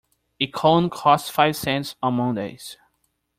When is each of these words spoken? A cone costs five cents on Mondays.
A 0.39 0.47
cone 0.47 0.89
costs 0.89 1.29
five 1.29 1.55
cents 1.55 1.95
on 2.01 2.15
Mondays. 2.15 2.75